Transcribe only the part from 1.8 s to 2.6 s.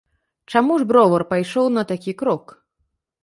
такі крок?